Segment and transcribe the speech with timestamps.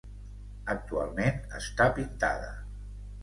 [0.73, 2.51] Actualment està pintada.